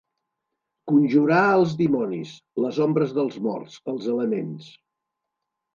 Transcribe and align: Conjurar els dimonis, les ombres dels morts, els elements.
Conjurar 0.91 1.41
els 1.59 1.75
dimonis, 1.83 2.33
les 2.67 2.81
ombres 2.89 3.17
dels 3.21 3.39
morts, 3.51 3.79
els 3.95 4.13
elements. 4.17 4.77